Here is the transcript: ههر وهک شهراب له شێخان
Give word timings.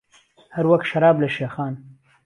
ههر 0.55 0.65
وهک 0.69 0.83
شهراب 0.89 1.15
له 1.21 1.27
شێخان 1.35 1.73